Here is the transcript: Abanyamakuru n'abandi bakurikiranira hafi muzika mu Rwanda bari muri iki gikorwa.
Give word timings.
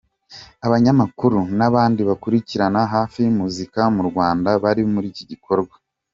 Abanyamakuru 0.67 1.39
n'abandi 1.57 2.01
bakurikiranira 2.09 2.81
hafi 2.93 3.21
muzika 3.39 3.81
mu 3.95 4.03
Rwanda 4.09 4.49
bari 4.63 4.83
muri 4.93 5.07
iki 5.13 5.25
gikorwa. 5.31 5.75